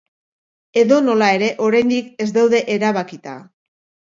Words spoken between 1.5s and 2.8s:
oraindik ez daude